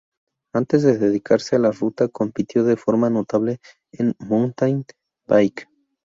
[0.55, 3.59] Antes de dedicarse a la ruta, compitió de forma notable
[3.91, 5.67] en mountain-bike.